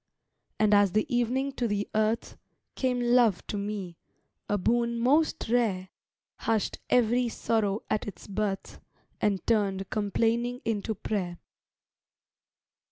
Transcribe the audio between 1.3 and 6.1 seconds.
to the earth, Came love to me, a boon most rare;